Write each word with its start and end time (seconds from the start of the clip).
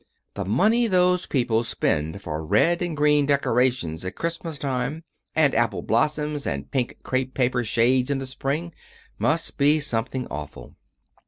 The 0.33 0.45
money 0.45 0.87
those 0.87 1.27
people 1.27 1.63
spend 1.63 2.23
for 2.23 2.43
red 2.43 2.81
and 2.81 2.97
green 2.97 3.27
decorations 3.27 4.03
at 4.03 4.15
Christmas 4.15 4.57
time, 4.57 5.03
and 5.35 5.53
apple 5.53 5.83
blossoms 5.83 6.47
and 6.47 6.71
pink 6.71 6.97
crepe 7.03 7.35
paper 7.35 7.63
shades 7.63 8.09
in 8.09 8.17
the 8.17 8.25
spring, 8.25 8.73
must 9.19 9.59
be 9.59 9.79
something 9.79 10.25
awful. 10.31 10.73